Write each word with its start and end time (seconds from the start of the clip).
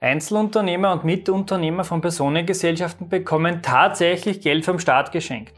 Einzelunternehmer 0.00 0.92
und 0.92 1.04
Mitunternehmer 1.04 1.82
von 1.82 2.02
Personengesellschaften 2.02 3.08
bekommen 3.08 3.62
tatsächlich 3.62 4.42
Geld 4.42 4.64
vom 4.64 4.78
Staat 4.78 5.10
geschenkt. 5.10 5.54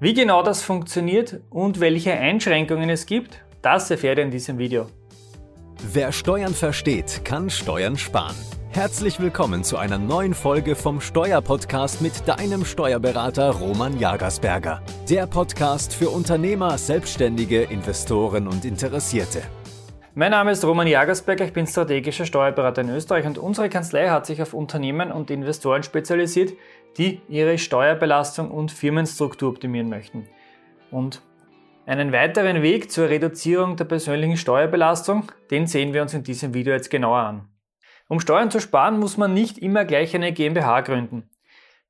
Wie 0.00 0.14
genau 0.14 0.42
das 0.42 0.62
funktioniert 0.62 1.40
und 1.50 1.78
welche 1.78 2.12
Einschränkungen 2.12 2.88
es 2.88 3.04
gibt, 3.04 3.42
das 3.60 3.90
erfährt 3.90 4.18
ihr 4.18 4.24
in 4.24 4.30
diesem 4.30 4.56
Video. 4.56 4.86
Wer 5.92 6.12
Steuern 6.12 6.54
versteht, 6.54 7.24
kann 7.24 7.50
Steuern 7.50 7.98
sparen. 7.98 8.36
Herzlich 8.70 9.20
willkommen 9.20 9.64
zu 9.64 9.76
einer 9.76 9.98
neuen 9.98 10.34
Folge 10.34 10.74
vom 10.74 11.00
Steuerpodcast 11.00 12.00
mit 12.00 12.26
deinem 12.26 12.64
Steuerberater 12.64 13.50
Roman 13.50 13.98
Jagersberger. 13.98 14.82
Der 15.10 15.26
Podcast 15.26 15.92
für 15.92 16.08
Unternehmer, 16.08 16.78
Selbstständige, 16.78 17.64
Investoren 17.64 18.48
und 18.48 18.64
Interessierte. 18.64 19.42
Mein 20.18 20.32
Name 20.32 20.50
ist 20.50 20.64
Roman 20.64 20.88
Jagersberger, 20.88 21.44
ich 21.44 21.52
bin 21.52 21.68
strategischer 21.68 22.26
Steuerberater 22.26 22.80
in 22.82 22.90
Österreich 22.90 23.24
und 23.24 23.38
unsere 23.38 23.68
Kanzlei 23.68 24.08
hat 24.08 24.26
sich 24.26 24.42
auf 24.42 24.52
Unternehmen 24.52 25.12
und 25.12 25.30
Investoren 25.30 25.84
spezialisiert, 25.84 26.54
die 26.96 27.20
ihre 27.28 27.56
Steuerbelastung 27.56 28.50
und 28.50 28.72
Firmenstruktur 28.72 29.48
optimieren 29.48 29.88
möchten. 29.88 30.26
Und 30.90 31.22
einen 31.86 32.10
weiteren 32.10 32.62
Weg 32.62 32.90
zur 32.90 33.08
Reduzierung 33.08 33.76
der 33.76 33.84
persönlichen 33.84 34.36
Steuerbelastung, 34.36 35.30
den 35.52 35.68
sehen 35.68 35.94
wir 35.94 36.02
uns 36.02 36.14
in 36.14 36.24
diesem 36.24 36.52
Video 36.52 36.72
jetzt 36.72 36.90
genauer 36.90 37.18
an. 37.18 37.48
Um 38.08 38.18
Steuern 38.18 38.50
zu 38.50 38.58
sparen, 38.58 38.98
muss 38.98 39.18
man 39.18 39.32
nicht 39.32 39.58
immer 39.58 39.84
gleich 39.84 40.16
eine 40.16 40.32
GmbH 40.32 40.80
gründen. 40.80 41.30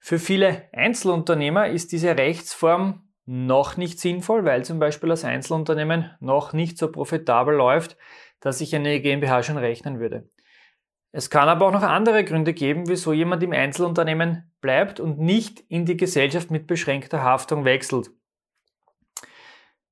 Für 0.01 0.19
viele 0.19 0.69
Einzelunternehmer 0.75 1.69
ist 1.69 1.92
diese 1.92 2.19
Rechtsform 2.19 3.08
noch 3.31 3.77
nicht 3.77 4.01
sinnvoll, 4.01 4.47
weil 4.47 4.65
zum 4.65 4.79
Beispiel 4.79 5.11
das 5.11 5.23
Einzelunternehmen 5.23 6.11
noch 6.19 6.55
nicht 6.55 6.79
so 6.79 6.91
profitabel 6.91 7.55
läuft, 7.55 7.99
dass 8.41 8.63
ich 8.63 8.75
eine 8.75 9.03
GmbH 9.03 9.43
schon 9.43 9.59
rechnen 9.59 10.01
würde. 10.01 10.31
Es 11.13 11.29
kann 11.29 11.47
aber 11.47 11.67
auch 11.67 11.73
noch 11.73 11.83
andere 11.83 12.25
Gründe 12.25 12.55
geben, 12.55 12.89
wieso 12.89 13.13
jemand 13.13 13.43
im 13.43 13.53
Einzelunternehmen 13.53 14.51
bleibt 14.63 14.99
und 14.99 15.19
nicht 15.19 15.61
in 15.69 15.85
die 15.85 15.98
Gesellschaft 15.98 16.51
mit 16.51 16.67
beschränkter 16.67 17.23
Haftung 17.23 17.67
wechselt. 17.67 18.11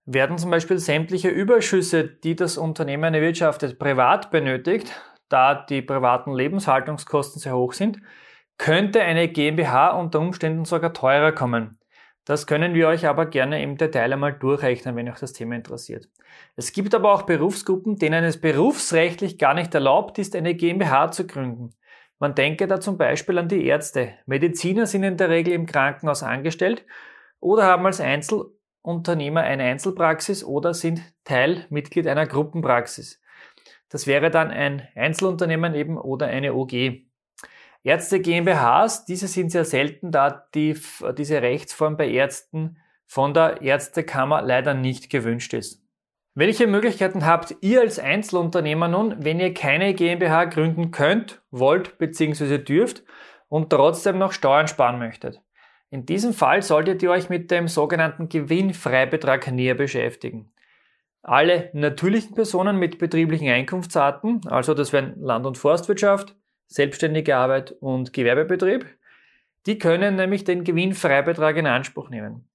Werden 0.06 0.39
zum 0.39 0.50
Beispiel 0.50 0.78
sämtliche 0.78 1.28
Überschüsse, 1.28 2.05
die 2.05 2.37
das 2.37 2.56
Unternehmen 2.56 3.12
erwirtschaftet, 3.12 3.78
privat 3.78 4.31
benötigt, 4.31 4.98
da 5.28 5.55
die 5.55 5.83
privaten 5.83 6.33
Lebenshaltungskosten 6.33 7.39
sehr 7.39 7.55
hoch 7.55 7.75
sind, 7.75 7.98
könnte 8.56 9.03
eine 9.03 9.28
GmbH 9.28 9.91
unter 9.91 10.21
Umständen 10.21 10.65
sogar 10.65 10.95
teurer 10.95 11.33
kommen. 11.33 11.78
Das 12.27 12.48
können 12.48 12.74
wir 12.74 12.88
euch 12.88 13.06
aber 13.06 13.27
gerne 13.27 13.62
im 13.62 13.77
Detail 13.77 14.12
einmal 14.12 14.32
durchrechnen, 14.32 14.96
wenn 14.96 15.08
euch 15.08 15.20
das 15.20 15.32
Thema 15.32 15.55
interessiert. 15.55 16.08
Es 16.56 16.72
gibt 16.72 16.92
aber 16.92 17.12
auch 17.12 17.22
Berufsgruppen, 17.22 17.96
denen 17.96 18.24
es 18.24 18.41
berufsrechtlich 18.41 19.38
gar 19.38 19.55
nicht 19.55 19.72
erlaubt 19.72 20.19
ist, 20.19 20.34
eine 20.34 20.56
GmbH 20.56 21.12
zu 21.12 21.27
gründen. 21.28 21.70
Man 22.19 22.34
denke 22.34 22.66
da 22.66 22.80
zum 22.80 22.98
Beispiel 22.98 23.38
an 23.38 23.48
die 23.48 23.64
Ärzte. 23.64 24.14
Mediziner 24.27 24.86
sind 24.86 25.04
in 25.04 25.16
der 25.16 25.30
Regel 25.30 25.54
im 25.54 25.66
Krankenhaus 25.66 26.24
angestellt 26.24 26.84
oder 27.38 27.62
haben 27.62 27.86
als 27.86 28.00
Einzelunternehmer 28.00 29.42
eine 29.42 29.62
Einzelpraxis 29.62 30.42
oder 30.42 30.74
sind 30.74 31.02
Teilmitglied 31.22 32.08
einer 32.08 32.27
Gruppenpraxis. 32.27 33.22
Das 33.88 34.08
wäre 34.08 34.30
dann 34.30 34.50
ein 34.50 34.88
Einzelunternehmen 34.97 35.77
eben 35.77 35.97
oder 35.97 36.27
eine 36.27 36.54
OG. 36.54 37.06
Ärzte 37.87 38.19
GmbHs, 38.19 39.05
diese 39.05 39.29
sind 39.29 39.53
sehr 39.53 39.65
selten, 39.65 40.11
da 40.11 40.48
die, 40.56 40.77
diese 41.17 41.41
Rechtsform 41.41 41.97
bei 41.97 42.09
Ärzten 42.09 42.78
von 43.06 43.33
der 43.33 43.62
Ärztekammer 43.62 44.43
leider 44.43 44.75
nicht 44.75 45.09
gewünscht 45.09 45.55
ist. 45.55 45.84
Welche 46.34 46.67
Möglichkeiten 46.67 47.25
habt 47.25 47.55
ihr 47.61 47.83
als 47.83 48.01
Einzelunternehmer 48.01 48.89
nun, 48.89 49.15
wenn 49.25 49.39
ihr 49.39 49.55
keine 49.55 49.95
GmbH 49.95 50.47
gründen 50.47 50.91
könnt, 50.91 51.41
wollt 51.53 51.97
bzw. 51.98 52.59
dürft 52.59 53.05
und 53.47 53.70
trotzdem 53.70 54.19
noch 54.19 54.33
Steuern 54.33 54.67
sparen 54.67 54.98
möchtet? 54.98 55.41
In 55.89 56.06
diesem 56.06 56.33
Fall 56.33 56.62
solltet 56.62 57.05
ihr 57.05 57.12
euch 57.12 57.31
mit 57.31 57.53
dem 57.53 57.69
sogenannten 57.69 58.28
Gewinnfreibetrag 58.28 59.53
näher 59.53 59.77
beschäftigen. 59.77 60.53
Alle 61.22 61.71
natürlichen 61.72 62.34
Personen 62.34 62.78
mit 62.81 62.99
betrieblichen 62.99 63.49
Einkunftsarten, 63.49 64.41
also 64.49 64.75
das 64.75 64.93
wären 64.93 65.21
Land- 65.21 65.47
und 65.47 65.56
Forstwirtschaft, 65.56 66.34
selbstständige 66.66 67.37
Arbeit 67.37 67.72
und 67.81 68.12
Gewerbebetrieb. 68.12 68.87
Die 69.66 69.78
können 69.78 70.16
nämlich 70.16 70.44
den 70.44 70.65
Gewinnfreibetrag 70.65 71.56
in 71.56 71.66
Anspruch 71.66 72.09
nehmen. 72.09 72.49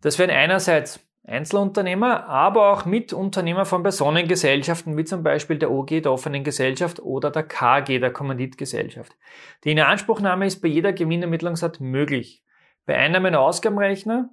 Das 0.00 0.18
wären 0.18 0.30
einerseits 0.30 1.00
Einzelunternehmer, 1.24 2.26
aber 2.26 2.72
auch 2.72 2.86
Mitunternehmer 2.86 3.64
von 3.64 3.82
Personengesellschaften, 3.82 4.96
wie 4.96 5.04
zum 5.04 5.22
Beispiel 5.22 5.58
der 5.58 5.70
OG 5.70 6.02
der 6.02 6.12
offenen 6.12 6.42
Gesellschaft 6.42 6.98
oder 7.00 7.30
der 7.30 7.42
KG 7.42 7.98
der 7.98 8.12
Kommanditgesellschaft. 8.12 9.16
Die 9.64 9.72
Inanspruchnahme 9.72 10.46
ist 10.46 10.60
bei 10.60 10.68
jeder 10.68 10.92
Gewinnermittlungsart 10.92 11.80
möglich. 11.80 12.42
Bei 12.86 12.96
Einnahmen- 12.96 13.34
und 13.34 13.40
Ausgabenrechner 13.40 14.30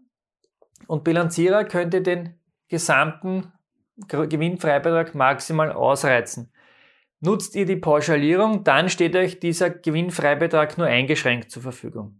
und 0.87 1.03
Bilanzierer 1.03 1.65
könnt 1.65 1.93
ihr 1.93 2.01
den 2.01 2.39
gesamten 2.69 3.51
Gewinnfreibetrag 4.07 5.13
maximal 5.13 5.71
ausreizen. 5.71 6.51
Nutzt 7.19 7.55
ihr 7.55 7.65
die 7.65 7.75
Pauschalierung, 7.75 8.63
dann 8.63 8.89
steht 8.89 9.15
euch 9.15 9.39
dieser 9.39 9.71
Gewinnfreibetrag 9.71 10.77
nur 10.77 10.87
eingeschränkt 10.87 11.49
zur 11.49 11.63
Verfügung. 11.63 12.19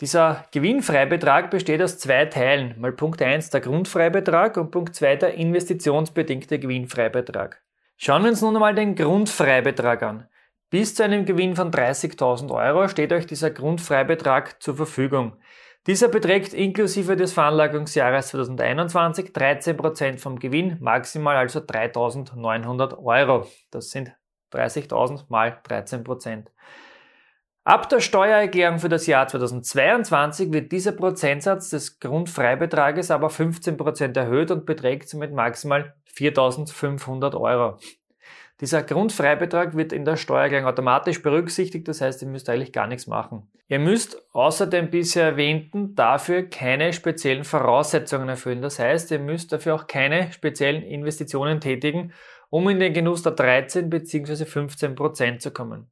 Dieser 0.00 0.44
Gewinnfreibetrag 0.52 1.50
besteht 1.50 1.80
aus 1.80 1.98
zwei 1.98 2.26
Teilen. 2.26 2.74
Mal 2.78 2.92
Punkt 2.92 3.22
1 3.22 3.50
der 3.50 3.60
Grundfreibetrag 3.60 4.56
und 4.56 4.70
Punkt 4.70 4.94
2 4.94 5.16
der 5.16 5.34
investitionsbedingte 5.34 6.58
Gewinnfreibetrag. 6.58 7.62
Schauen 7.96 8.24
wir 8.24 8.30
uns 8.30 8.42
nun 8.42 8.56
einmal 8.56 8.74
den 8.74 8.94
Grundfreibetrag 8.94 10.02
an. 10.02 10.28
Bis 10.68 10.96
zu 10.96 11.04
einem 11.04 11.24
Gewinn 11.24 11.56
von 11.56 11.70
30.000 11.70 12.52
Euro 12.52 12.88
steht 12.88 13.12
euch 13.12 13.26
dieser 13.26 13.50
Grundfreibetrag 13.50 14.60
zur 14.60 14.74
Verfügung. 14.74 15.36
Dieser 15.86 16.08
beträgt 16.08 16.52
inklusive 16.52 17.14
des 17.14 17.32
Veranlagungsjahres 17.32 18.28
2021 18.28 19.30
13% 19.30 20.18
vom 20.18 20.40
Gewinn, 20.40 20.78
maximal 20.80 21.36
also 21.36 21.60
3.900 21.60 22.98
Euro. 22.98 23.46
Das 23.70 23.90
sind 23.90 24.12
30.000 24.52 25.26
mal 25.28 25.60
13%. 25.64 26.46
Ab 27.62 27.88
der 27.88 28.00
Steuererklärung 28.00 28.78
für 28.80 28.88
das 28.88 29.06
Jahr 29.06 29.28
2022 29.28 30.52
wird 30.52 30.72
dieser 30.72 30.92
Prozentsatz 30.92 31.70
des 31.70 32.00
Grundfreibetrages 32.00 33.10
aber 33.10 33.28
15% 33.28 34.16
erhöht 34.16 34.50
und 34.50 34.66
beträgt 34.66 35.08
somit 35.08 35.32
maximal 35.32 35.94
4.500 36.16 37.40
Euro. 37.40 37.78
Dieser 38.60 38.82
Grundfreibetrag 38.82 39.76
wird 39.76 39.92
in 39.92 40.06
der 40.06 40.16
Steuererklärung 40.16 40.66
automatisch 40.66 41.22
berücksichtigt, 41.22 41.86
das 41.88 42.00
heißt, 42.00 42.22
ihr 42.22 42.28
müsst 42.28 42.48
eigentlich 42.48 42.72
gar 42.72 42.86
nichts 42.86 43.06
machen. 43.06 43.50
Ihr 43.68 43.78
müsst 43.78 44.22
außer 44.32 44.66
dem 44.66 44.88
bisher 44.88 45.24
erwähnten 45.24 45.94
dafür 45.94 46.44
keine 46.44 46.94
speziellen 46.94 47.44
Voraussetzungen 47.44 48.30
erfüllen. 48.30 48.62
Das 48.62 48.78
heißt, 48.78 49.10
ihr 49.10 49.18
müsst 49.18 49.52
dafür 49.52 49.74
auch 49.74 49.86
keine 49.86 50.32
speziellen 50.32 50.82
Investitionen 50.82 51.60
tätigen, 51.60 52.12
um 52.48 52.68
in 52.68 52.80
den 52.80 52.94
Genuss 52.94 53.22
der 53.22 53.32
13 53.32 53.90
bzw. 53.90 54.46
15 54.46 54.94
Prozent 54.94 55.42
zu 55.42 55.50
kommen. 55.50 55.90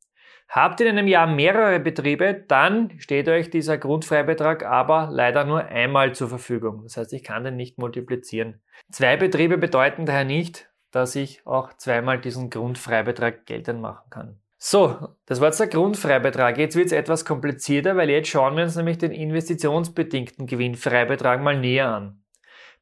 Habt 0.48 0.80
ihr 0.80 0.86
in 0.86 0.98
einem 0.98 1.08
Jahr 1.08 1.26
mehrere 1.26 1.80
Betriebe, 1.80 2.44
dann 2.46 2.92
steht 2.98 3.28
euch 3.28 3.50
dieser 3.50 3.76
Grundfreibetrag 3.76 4.64
aber 4.64 5.08
leider 5.10 5.44
nur 5.44 5.64
einmal 5.64 6.14
zur 6.14 6.28
Verfügung. 6.28 6.82
Das 6.84 6.96
heißt, 6.96 7.12
ich 7.12 7.24
kann 7.24 7.44
den 7.44 7.56
nicht 7.56 7.76
multiplizieren. 7.78 8.62
Zwei 8.90 9.16
Betriebe 9.16 9.58
bedeuten 9.58 10.06
daher 10.06 10.24
nicht, 10.24 10.70
dass 10.94 11.16
ich 11.16 11.44
auch 11.44 11.72
zweimal 11.72 12.20
diesen 12.20 12.50
Grundfreibetrag 12.50 13.46
geltend 13.46 13.80
machen 13.80 14.10
kann. 14.10 14.38
So, 14.58 15.08
das 15.26 15.40
war 15.40 15.48
jetzt 15.48 15.58
der 15.58 15.66
Grundfreibetrag. 15.66 16.56
Jetzt 16.56 16.76
wird 16.76 16.86
es 16.86 16.92
etwas 16.92 17.24
komplizierter, 17.24 17.96
weil 17.96 18.08
jetzt 18.10 18.28
schauen 18.28 18.56
wir 18.56 18.62
uns 18.62 18.76
nämlich 18.76 18.98
den 18.98 19.10
investitionsbedingten 19.10 20.46
Gewinnfreibetrag 20.46 21.42
mal 21.42 21.58
näher 21.58 21.88
an. 21.88 22.22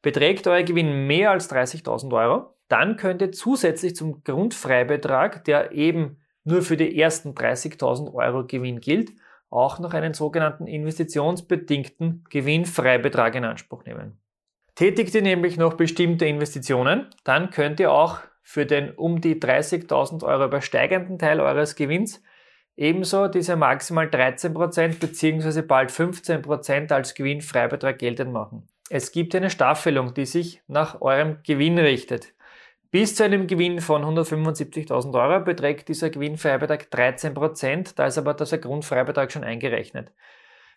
Beträgt 0.02 0.46
euer 0.46 0.62
Gewinn 0.62 1.06
mehr 1.06 1.30
als 1.30 1.50
30.000 1.50 2.12
Euro, 2.12 2.54
dann 2.68 2.96
könnt 2.96 3.22
ihr 3.22 3.32
zusätzlich 3.32 3.96
zum 3.96 4.22
Grundfreibetrag, 4.22 5.44
der 5.44 5.72
eben 5.72 6.20
nur 6.44 6.62
für 6.62 6.76
die 6.76 7.00
ersten 7.00 7.30
30.000 7.30 8.12
Euro 8.12 8.46
Gewinn 8.46 8.80
gilt, 8.80 9.12
auch 9.48 9.78
noch 9.78 9.94
einen 9.94 10.14
sogenannten 10.14 10.66
investitionsbedingten 10.66 12.24
Gewinnfreibetrag 12.28 13.34
in 13.34 13.44
Anspruch 13.44 13.84
nehmen. 13.84 14.21
Tätigt 14.74 15.14
ihr 15.14 15.22
nämlich 15.22 15.56
noch 15.56 15.74
bestimmte 15.74 16.26
Investitionen, 16.26 17.06
dann 17.24 17.50
könnt 17.50 17.78
ihr 17.80 17.92
auch 17.92 18.20
für 18.42 18.66
den 18.66 18.90
um 18.90 19.20
die 19.20 19.40
30.000 19.40 20.24
Euro 20.24 20.46
übersteigenden 20.46 21.18
Teil 21.18 21.40
eures 21.40 21.76
Gewinns 21.76 22.22
ebenso 22.76 23.28
diese 23.28 23.56
maximal 23.56 24.06
13% 24.06 24.98
bzw. 24.98 25.62
bald 25.62 25.90
15% 25.90 26.92
als 26.92 27.14
Gewinnfreibetrag 27.14 27.98
geltend 27.98 28.32
machen. 28.32 28.68
Es 28.88 29.12
gibt 29.12 29.34
eine 29.34 29.50
Staffelung, 29.50 30.14
die 30.14 30.26
sich 30.26 30.62
nach 30.66 31.00
eurem 31.00 31.38
Gewinn 31.44 31.78
richtet. 31.78 32.34
Bis 32.90 33.14
zu 33.14 33.24
einem 33.24 33.46
Gewinn 33.46 33.80
von 33.80 34.04
175.000 34.04 35.14
Euro 35.14 35.44
beträgt 35.44 35.88
dieser 35.88 36.10
Gewinnfreibetrag 36.10 36.88
13%, 36.92 37.94
da 37.96 38.06
ist 38.06 38.18
aber 38.18 38.34
der 38.34 38.58
Grundfreibetrag 38.58 39.32
schon 39.32 39.44
eingerechnet. 39.44 40.12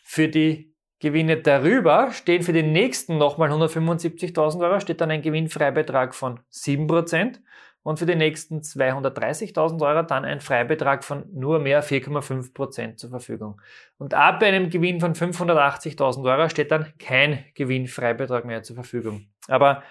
Für 0.02 0.30
die 0.30 0.75
Gewinne 1.00 1.38
darüber 1.38 2.12
stehen 2.12 2.42
für 2.42 2.54
den 2.54 2.72
nächsten 2.72 3.18
nochmal 3.18 3.52
175.000 3.52 4.62
Euro, 4.62 4.80
steht 4.80 5.02
dann 5.02 5.12
ein 5.12 5.22
Gewinnfreibetrag 5.22 6.16
von 6.16 6.40
7% 6.52 7.40
und 7.84 8.00
für 8.00 8.08
die 8.08 8.16
nächsten 8.16 8.62
230.000 8.62 9.80
Euro 9.86 10.02
dann 10.02 10.26
ein 10.26 10.42
Freibetrag 10.42 11.04
von 11.04 11.26
nur 11.32 11.60
mehr 11.60 11.84
4,5 11.84 12.54
Prozent 12.54 13.00
zur 13.00 13.12
Verfügung. 13.12 13.62
Und 13.98 14.14
ab 14.14 14.42
einem 14.42 14.72
Gewinn 14.72 15.00
von 15.00 15.14
580.000 15.14 16.24
Euro 16.24 16.50
steht 16.50 16.72
dann 16.72 16.94
kein 16.98 17.46
Gewinnfreibetrag 17.54 18.46
mehr 18.46 18.64
zur 18.64 18.76
Verfügung. 18.76 19.28
Aber 19.48 19.84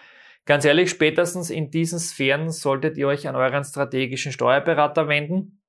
ganz 0.45 0.65
ehrlich, 0.65 0.91
spätestens 0.91 1.51
in 1.51 1.71
diesen 1.71 2.01
Sphären 2.01 2.51
solltet 2.51 2.97
ihr 2.97 3.07
euch 3.07 3.29
an 3.29 3.37
euren 3.37 3.63
strategischen 3.63 4.33
Steuerberater 4.33 5.07
wenden. 5.07 5.61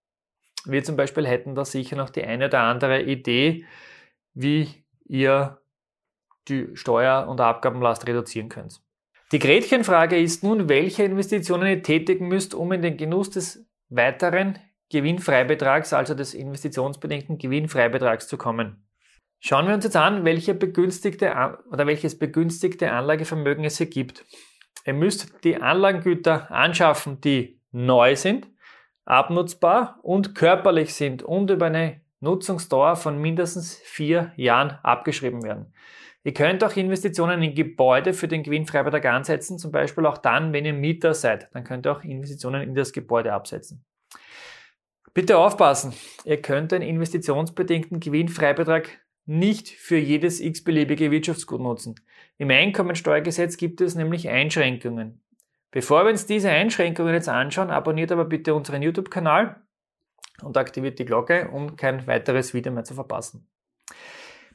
Wir 0.66 0.84
zum 0.84 0.96
Beispiel 0.96 1.28
hätten 1.28 1.54
da 1.54 1.64
sicher 1.64 1.96
noch 1.96 2.10
die 2.10 2.24
eine 2.24 2.48
oder 2.48 2.62
andere 2.62 3.04
Idee, 3.04 3.66
wie 4.34 4.85
ihr 5.06 5.60
die 6.48 6.70
Steuer- 6.76 7.28
und 7.28 7.42
Abgabenlast 7.42 8.08
reduzieren 8.08 8.50
könnt. 8.50 8.82
Die 9.32 9.40
Gretchenfrage 9.40 10.20
ist 10.20 10.44
nun, 10.44 10.70
welche 10.70 11.04
Investitionen 11.04 11.68
ihr 11.68 11.84
tätigen 11.84 12.28
müsst, 12.28 12.54
um 12.54 12.72
in 12.72 12.82
den 12.82 12.98
Genuss 12.98 13.32
des 13.32 13.66
weiteren 13.90 14.60
Gewinnfreibetrags, 14.92 15.94
also 15.94 16.14
des 16.14 16.34
investitionsbedingten 16.34 17.38
Gewinnfreibetrags 17.38 18.28
zu 18.28 18.38
kommen. 18.38 18.86
Schauen 19.40 19.68
wir 19.68 19.74
uns 19.74 19.84
jetzt 19.84 19.98
an, 19.98 20.26
welche 20.26 20.54
begünstigte 20.54 21.34
oder 21.72 21.88
welches 21.88 22.18
begünstigte 22.18 22.92
Anlagevermögen 22.92 23.66
es 23.66 23.78
hier 23.78 23.90
gibt. 23.90 24.26
Ihr 24.86 24.94
müsst 24.94 25.44
die 25.44 25.58
Anlagengüter 25.58 26.52
anschaffen, 26.52 27.20
die 27.22 27.60
neu 27.72 28.16
sind, 28.16 28.48
abnutzbar 29.06 30.00
und 30.04 30.36
körperlich 30.36 30.94
sind 30.94 31.24
und 31.24 31.50
über 31.50 31.68
eine 31.68 32.02
Nutzungsdauer 32.26 32.98
von 32.98 33.22
mindestens 33.22 33.76
vier 33.76 34.34
Jahren 34.36 34.72
abgeschrieben 34.84 35.44
werden. 35.44 35.74
Ihr 36.26 36.34
könnt 36.34 36.64
auch 36.64 36.76
Investitionen 36.76 37.44
in 37.44 37.54
Gebäude 37.54 38.14
für 38.14 38.28
den 38.28 38.42
Gewinnfreibetrag 38.42 39.06
ansetzen, 39.06 39.60
zum 39.60 39.72
Beispiel 39.72 40.06
auch 40.08 40.18
dann, 40.18 40.54
wenn 40.54 40.66
ihr 40.66 40.74
Mieter 40.74 41.14
seid. 41.14 41.50
Dann 41.54 41.64
könnt 41.64 41.86
ihr 41.86 41.92
auch 41.92 42.04
Investitionen 42.04 42.64
in 42.64 42.74
das 42.74 42.92
Gebäude 42.92 43.32
absetzen. 43.32 43.86
Bitte 45.14 45.38
aufpassen, 45.38 45.94
ihr 46.26 46.42
könnt 46.42 46.72
den 46.74 46.82
investitionsbedingten 46.82 48.00
Gewinnfreibetrag 48.00 48.90
nicht 49.26 49.70
für 49.70 49.98
jedes 49.98 50.40
x-beliebige 50.42 51.12
Wirtschaftsgut 51.12 51.62
nutzen. 51.62 51.96
Im 52.38 52.50
Einkommensteuergesetz 52.50 53.56
gibt 53.58 53.80
es 53.82 53.96
nämlich 53.96 54.28
Einschränkungen. 54.28 55.22
Bevor 55.72 56.06
wir 56.06 56.12
uns 56.12 56.26
diese 56.26 56.50
Einschränkungen 56.50 57.14
jetzt 57.14 57.30
anschauen, 57.30 57.70
abonniert 57.70 58.12
aber 58.12 58.26
bitte 58.26 58.56
unseren 58.56 58.82
YouTube-Kanal 58.82 59.62
und 60.42 60.58
aktiviert 60.58 61.00
die 61.00 61.06
Glocke, 61.06 61.50
um 61.50 61.76
kein 61.76 62.06
weiteres 62.08 62.54
Video 62.54 62.72
mehr 62.72 62.84
zu 62.84 62.94
verpassen. 62.94 63.48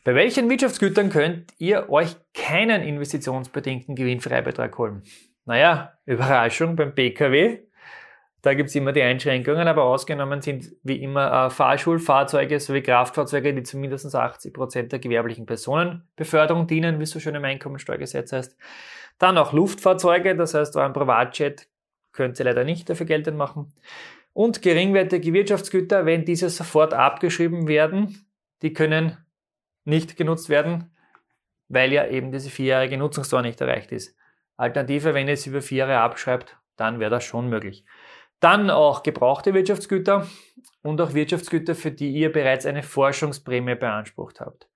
Bei 0.03 0.15
welchen 0.15 0.49
Wirtschaftsgütern 0.49 1.11
könnt 1.11 1.53
ihr 1.59 1.91
euch 1.91 2.17
keinen 2.33 2.83
investitionsbedingten 2.83 3.95
Gewinnfreibetrag 3.95 4.77
holen? 4.79 5.03
Naja, 5.45 5.93
Überraschung 6.07 6.77
beim 6.77 6.95
PKW. 6.95 7.61
Da 8.43 8.55
gibt 8.55 8.71
es 8.71 8.75
immer 8.75 8.93
die 8.93 9.03
Einschränkungen, 9.03 9.69
aber 9.69 9.85
ausgenommen 9.85 10.41
sind 10.41 10.73
wie 10.83 11.03
immer 11.03 11.47
äh, 11.47 11.51
Fahrschulfahrzeuge 11.51 12.59
sowie 12.59 12.81
Kraftfahrzeuge, 12.81 13.53
die 13.53 13.63
zumindest 13.63 14.15
80 14.15 14.55
Prozent 14.55 14.93
der 14.93 14.99
gewerblichen 14.99 15.45
Personenbeförderung 15.45 16.67
dienen, 16.67 16.99
wie 16.99 17.03
es 17.03 17.11
so 17.11 17.21
schön 17.21 17.35
im 17.35 17.45
Einkommensteuergesetz 17.45 18.33
heißt. 18.33 18.57
Dann 19.19 19.37
auch 19.37 19.53
Luftfahrzeuge, 19.53 20.35
das 20.35 20.55
heißt, 20.55 20.75
euren 20.77 20.95
Privatjet 20.95 21.69
könnt 22.13 22.39
ihr 22.39 22.47
leider 22.47 22.65
nicht 22.65 22.89
dafür 22.89 23.05
geltend 23.05 23.37
machen. 23.37 23.75
Und 24.41 24.63
geringwertige 24.63 25.35
Wirtschaftsgüter, 25.35 26.07
wenn 26.07 26.25
diese 26.25 26.49
sofort 26.49 26.95
abgeschrieben 26.95 27.69
werden, 27.69 28.27
die 28.63 28.73
können 28.73 29.19
nicht 29.85 30.17
genutzt 30.17 30.49
werden, 30.49 30.97
weil 31.69 31.93
ja 31.93 32.07
eben 32.07 32.33
diese 32.33 32.49
vierjährige 32.49 32.97
Nutzungsdauer 32.97 33.43
nicht 33.43 33.61
erreicht 33.61 33.93
ist. 33.93 34.17
Alternative, 34.57 35.13
wenn 35.13 35.29
ihr 35.29 35.35
es 35.35 35.47
über 35.47 35.61
vier 35.61 35.85
Jahre 35.85 35.99
abschreibt, 35.99 36.57
dann 36.77 37.01
wäre 37.01 37.11
das 37.11 37.23
schon 37.25 37.51
möglich. 37.51 37.85
Dann 38.41 38.71
auch 38.71 39.03
gebrauchte 39.03 39.53
Wirtschaftsgüter 39.53 40.27
und 40.81 40.99
auch 41.03 41.13
Wirtschaftsgüter, 41.13 41.75
für 41.75 41.91
die 41.91 42.11
ihr 42.11 42.33
bereits 42.33 42.65
eine 42.65 42.83
Forschungsprämie 42.83 43.75
beansprucht 43.75 44.41
habt. 44.41 44.71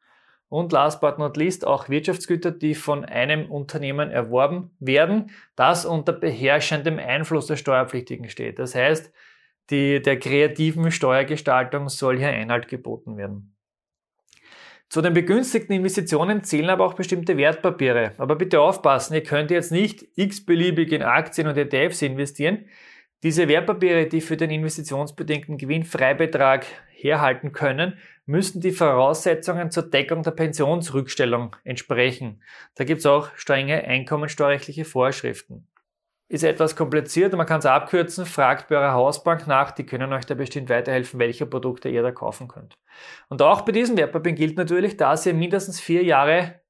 Und 0.51 0.73
last 0.73 1.01
but 1.01 1.19
not 1.19 1.39
least 1.39 1.67
auch 1.67 1.89
Wirtschaftsgüter, 1.89 2.51
die 2.51 2.75
von 2.75 3.07
einem 3.07 3.51
Unternehmen 3.51 4.11
erworben 4.11 4.77
werden, 4.79 5.31
das 5.57 5.87
unter 5.87 6.13
beherrschendem 6.13 6.99
Einfluss 6.99 7.47
der 7.47 7.57
Steuerpflichtigen 7.57 8.29
steht. 8.29 8.59
Das 8.59 8.75
heißt, 8.75 9.11
die, 9.71 10.03
der 10.03 10.19
kreativen 10.19 10.91
Steuergestaltung 10.91 11.89
soll 11.89 12.19
hier 12.19 12.29
Einhalt 12.29 12.69
geboten 12.69 13.17
werden. 13.17 13.57
Zu 14.89 15.03
den 15.03 15.15
begünstigten 15.15 15.75
Investitionen 15.75 16.45
zählen 16.45 16.71
aber 16.71 16.85
auch 16.85 16.95
bestimmte 16.95 17.37
Wertpapiere. 17.37 18.13
Aber 18.19 18.37
bitte 18.37 18.61
aufpassen, 18.61 19.15
ihr 19.15 19.23
könnt 19.23 19.51
jetzt 19.51 19.73
nicht 19.73 20.07
x-beliebig 20.15 20.93
in 20.93 21.03
Aktien 21.03 21.49
und 21.49 21.57
ETFs 21.57 22.03
investieren. 22.03 22.67
Diese 23.23 23.49
Wertpapiere, 23.49 24.07
die 24.07 24.21
für 24.21 24.37
den 24.37 24.51
investitionsbedingten 24.51 25.57
Gewinnfreibetrag 25.57 26.67
herhalten 26.93 27.53
können, 27.53 27.99
müssen 28.27 28.61
die 28.61 28.71
Voraussetzungen 28.71 29.71
zur 29.71 29.91
Deckung 29.91 30.23
der 30.23 30.31
Pensionsrückstellung 30.31 31.57
entsprechen. 31.65 32.43
Da 32.75 32.85
gibt 32.85 33.01
es 33.01 33.07
auch 33.07 33.31
strenge 33.35 33.85
einkommensteuerliche 33.85 34.85
Vorschriften 34.85 35.67
ist 36.35 36.43
etwas 36.43 36.75
kompliziert 36.75 37.33
man 37.33 37.47
kann 37.47 37.61
es 37.61 37.67
abkürzen. 37.67 38.27
Fragt 38.27 38.69
bei 38.69 38.77
eurer 38.77 38.93
Hausbank 38.93 39.47
nach, 39.47 39.71
die 39.71 39.87
können 39.87 40.13
euch 40.13 40.27
da 40.27 40.35
bestimmt 40.35 40.69
weiterhelfen, 40.69 41.21
welche 41.21 41.47
Produkte 41.47 41.89
ihr 41.89 42.03
da 42.03 42.11
kaufen 42.11 42.49
könnt. 42.49 42.75
Und 43.29 43.41
auch 43.41 43.63
bei 43.63 43.73
diesen 43.73 43.97
Wertpapieren 43.97 44.37
gilt 44.37 44.57
natürlich, 44.57 44.97
dass 44.97 45.25
ihr 45.27 45.35
mindestens 45.35 45.81
vier 45.81 46.03
Jahre, 46.03 46.61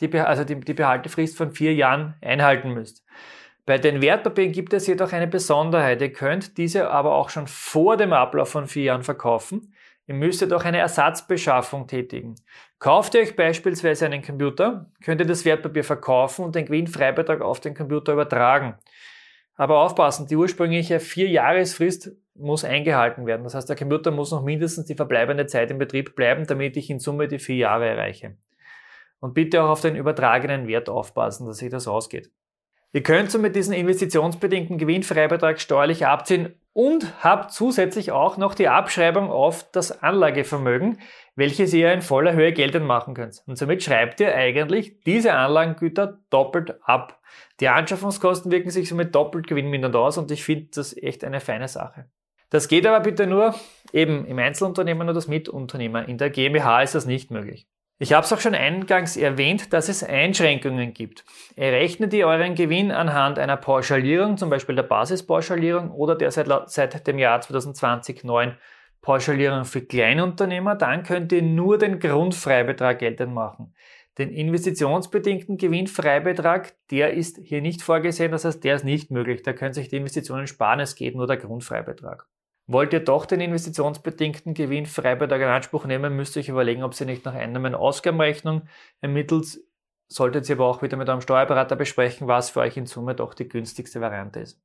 die, 0.00 0.12
also 0.18 0.44
die, 0.44 0.58
die 0.58 0.74
Behaltefrist 0.74 1.36
von 1.36 1.52
vier 1.52 1.72
Jahren 1.72 2.16
einhalten 2.20 2.70
müsst. 2.70 3.04
Bei 3.64 3.78
den 3.78 4.02
Wertpapieren 4.02 4.50
gibt 4.50 4.72
es 4.72 4.88
jedoch 4.88 5.12
eine 5.12 5.28
Besonderheit. 5.28 6.02
Ihr 6.02 6.12
könnt 6.12 6.58
diese 6.58 6.90
aber 6.90 7.14
auch 7.14 7.30
schon 7.30 7.46
vor 7.46 7.96
dem 7.96 8.12
Ablauf 8.12 8.50
von 8.50 8.66
vier 8.66 8.84
Jahren 8.84 9.04
verkaufen. 9.04 9.72
Ihr 10.08 10.14
müsstet 10.14 10.52
auch 10.52 10.64
eine 10.64 10.78
Ersatzbeschaffung 10.78 11.86
tätigen. 11.86 12.34
Kauft 12.80 13.14
ihr 13.14 13.20
euch 13.20 13.36
beispielsweise 13.36 14.04
einen 14.06 14.22
Computer, 14.22 14.90
könnt 15.04 15.20
ihr 15.20 15.26
das 15.26 15.44
Wertpapier 15.44 15.84
verkaufen 15.84 16.44
und 16.44 16.56
den 16.56 16.66
Gewinnfreibetrag 16.66 17.40
auf 17.40 17.60
den 17.60 17.74
Computer 17.74 18.14
übertragen. 18.14 18.74
Aber 19.62 19.78
aufpassen, 19.78 20.26
die 20.26 20.34
ursprüngliche 20.34 20.98
Vierjahresfrist 20.98 22.10
muss 22.34 22.64
eingehalten 22.64 23.26
werden. 23.26 23.44
Das 23.44 23.54
heißt, 23.54 23.68
der 23.68 23.76
Computer 23.76 24.10
muss 24.10 24.32
noch 24.32 24.42
mindestens 24.42 24.86
die 24.86 24.96
verbleibende 24.96 25.46
Zeit 25.46 25.70
im 25.70 25.78
Betrieb 25.78 26.16
bleiben, 26.16 26.48
damit 26.48 26.76
ich 26.76 26.90
in 26.90 26.98
Summe 26.98 27.28
die 27.28 27.38
vier 27.38 27.54
Jahre 27.54 27.86
erreiche. 27.86 28.36
Und 29.20 29.34
bitte 29.34 29.62
auch 29.62 29.68
auf 29.68 29.80
den 29.80 29.94
übertragenen 29.94 30.66
Wert 30.66 30.88
aufpassen, 30.88 31.46
dass 31.46 31.58
sich 31.58 31.70
das 31.70 31.86
ausgeht. 31.86 32.32
Ihr 32.94 33.02
könnt 33.02 33.30
somit 33.30 33.56
diesen 33.56 33.72
investitionsbedingten 33.72 34.76
Gewinnfreibetrag 34.76 35.60
steuerlich 35.60 36.06
abziehen 36.06 36.54
und 36.74 37.24
habt 37.24 37.52
zusätzlich 37.52 38.12
auch 38.12 38.36
noch 38.36 38.54
die 38.54 38.68
Abschreibung 38.68 39.30
auf 39.30 39.70
das 39.72 40.02
Anlagevermögen, 40.02 40.98
welches 41.34 41.72
ihr 41.72 41.92
in 41.92 42.02
voller 42.02 42.34
Höhe 42.34 42.52
geltend 42.52 42.86
machen 42.86 43.14
könnt. 43.14 43.42
Und 43.46 43.56
somit 43.56 43.82
schreibt 43.82 44.20
ihr 44.20 44.34
eigentlich 44.34 45.00
diese 45.00 45.32
Anlagengüter 45.32 46.18
doppelt 46.28 46.76
ab. 46.82 47.20
Die 47.60 47.68
Anschaffungskosten 47.68 48.52
wirken 48.52 48.70
sich 48.70 48.88
somit 48.88 49.14
doppelt 49.14 49.46
gewinnmindernd 49.46 49.96
aus 49.96 50.18
und 50.18 50.30
ich 50.30 50.44
finde 50.44 50.68
das 50.74 50.94
echt 50.94 51.24
eine 51.24 51.40
feine 51.40 51.68
Sache. 51.68 52.06
Das 52.50 52.68
geht 52.68 52.86
aber 52.86 53.00
bitte 53.00 53.26
nur 53.26 53.54
eben 53.94 54.26
im 54.26 54.38
Einzelunternehmen 54.38 55.04
oder 55.04 55.14
das 55.14 55.28
Mitunternehmer. 55.28 56.06
In 56.06 56.18
der 56.18 56.28
GmbH 56.28 56.82
ist 56.82 56.94
das 56.94 57.06
nicht 57.06 57.30
möglich. 57.30 57.66
Ich 58.02 58.12
habe 58.12 58.24
es 58.24 58.32
auch 58.32 58.40
schon 58.40 58.56
eingangs 58.56 59.16
erwähnt, 59.16 59.72
dass 59.72 59.88
es 59.88 60.02
Einschränkungen 60.02 60.92
gibt. 60.92 61.24
Errechnet 61.54 62.12
ihr 62.12 62.26
euren 62.26 62.56
Gewinn 62.56 62.90
anhand 62.90 63.38
einer 63.38 63.56
Pauschalierung, 63.56 64.36
zum 64.36 64.50
Beispiel 64.50 64.74
der 64.74 64.82
Basispauschalierung 64.82 65.92
oder 65.92 66.16
der 66.16 66.32
seit, 66.32 66.48
seit 66.68 67.06
dem 67.06 67.20
Jahr 67.20 67.40
2020 67.40 68.24
neuen 68.24 68.56
Pauschalierung 69.02 69.64
für 69.64 69.82
Kleinunternehmer, 69.82 70.74
dann 70.74 71.04
könnt 71.04 71.30
ihr 71.30 71.42
nur 71.42 71.78
den 71.78 72.00
Grundfreibetrag 72.00 72.98
geltend 72.98 73.34
machen. 73.34 73.72
Den 74.18 74.30
investitionsbedingten 74.30 75.56
Gewinnfreibetrag, 75.56 76.74
der 76.90 77.12
ist 77.12 77.38
hier 77.40 77.62
nicht 77.62 77.82
vorgesehen, 77.82 78.32
das 78.32 78.44
heißt, 78.44 78.64
der 78.64 78.74
ist 78.74 78.84
nicht 78.84 79.12
möglich. 79.12 79.44
Da 79.44 79.52
können 79.52 79.74
sich 79.74 79.86
die 79.86 79.98
Investitionen 79.98 80.48
sparen, 80.48 80.80
es 80.80 80.96
geht 80.96 81.14
nur 81.14 81.28
der 81.28 81.36
Grundfreibetrag. 81.36 82.26
Wollt 82.66 82.92
ihr 82.92 83.00
doch 83.00 83.26
den 83.26 83.40
investitionsbedingten 83.40 84.54
Gewinnfreibetrag 84.54 85.40
in 85.40 85.48
Anspruch 85.48 85.84
nehmen, 85.84 86.16
müsst 86.16 86.36
ihr 86.36 86.40
euch 86.40 86.48
überlegen, 86.48 86.82
ob 86.82 86.98
ihr 86.98 87.06
nicht 87.06 87.24
nach 87.24 87.34
Einnahmen-Ausgabenrechnung 87.34 88.62
ermittelt. 89.00 89.58
Solltet 90.08 90.48
ihr 90.48 90.56
aber 90.56 90.66
auch 90.66 90.82
wieder 90.82 90.96
mit 90.96 91.08
eurem 91.08 91.20
Steuerberater 91.20 91.74
besprechen, 91.74 92.28
was 92.28 92.50
für 92.50 92.60
euch 92.60 92.76
in 92.76 92.86
Summe 92.86 93.14
doch 93.14 93.34
die 93.34 93.48
günstigste 93.48 94.00
Variante 94.00 94.40
ist. 94.40 94.60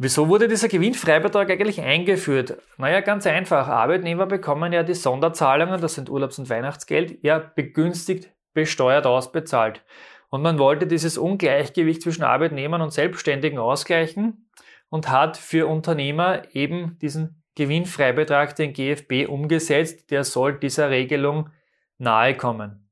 Wieso 0.00 0.28
wurde 0.28 0.46
dieser 0.46 0.68
Gewinnfreibetrag 0.68 1.50
eigentlich 1.50 1.80
eingeführt? 1.80 2.56
Naja, 2.76 3.00
ganz 3.00 3.26
einfach. 3.26 3.66
Arbeitnehmer 3.66 4.26
bekommen 4.26 4.72
ja 4.72 4.84
die 4.84 4.94
Sonderzahlungen, 4.94 5.80
das 5.80 5.94
sind 5.94 6.08
Urlaubs- 6.08 6.38
und 6.38 6.48
Weihnachtsgeld, 6.48 7.18
ja 7.24 7.38
begünstigt 7.38 8.30
besteuert 8.54 9.06
ausbezahlt. 9.06 9.84
Und 10.30 10.42
man 10.42 10.58
wollte 10.58 10.86
dieses 10.86 11.18
Ungleichgewicht 11.18 12.02
zwischen 12.02 12.22
Arbeitnehmern 12.22 12.82
und 12.82 12.92
Selbstständigen 12.92 13.58
ausgleichen 13.58 14.48
und 14.88 15.10
hat 15.10 15.36
für 15.36 15.66
Unternehmer 15.66 16.42
eben 16.54 16.98
diesen 17.00 17.37
Gewinnfreibetrag, 17.58 18.54
den 18.54 18.72
GFB, 18.72 19.28
umgesetzt. 19.28 20.12
Der 20.12 20.22
soll 20.22 20.58
dieser 20.58 20.90
Regelung 20.90 21.50
nahe 21.98 22.34
kommen. 22.36 22.88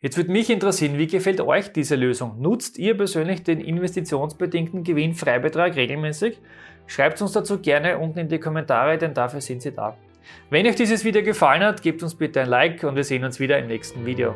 Jetzt 0.00 0.16
würde 0.16 0.32
mich 0.32 0.50
interessieren, 0.50 0.98
wie 0.98 1.06
gefällt 1.06 1.40
euch 1.40 1.72
diese 1.72 1.96
Lösung? 1.96 2.40
Nutzt 2.40 2.78
ihr 2.78 2.96
persönlich 2.96 3.44
den 3.44 3.60
investitionsbedingten 3.60 4.82
Gewinnfreibetrag 4.84 5.76
regelmäßig? 5.76 6.40
Schreibt 6.86 7.22
uns 7.22 7.32
dazu 7.32 7.60
gerne 7.60 7.98
unten 7.98 8.18
in 8.18 8.28
die 8.28 8.38
Kommentare, 8.38 8.98
denn 8.98 9.14
dafür 9.14 9.40
sind 9.40 9.62
sie 9.62 9.72
da. 9.72 9.96
Wenn 10.50 10.66
euch 10.66 10.76
dieses 10.76 11.04
Video 11.04 11.22
gefallen 11.22 11.62
hat, 11.62 11.82
gebt 11.82 12.02
uns 12.02 12.14
bitte 12.14 12.42
ein 12.42 12.48
Like 12.48 12.82
und 12.84 12.96
wir 12.96 13.04
sehen 13.04 13.24
uns 13.24 13.40
wieder 13.40 13.58
im 13.58 13.68
nächsten 13.68 14.04
Video. 14.04 14.34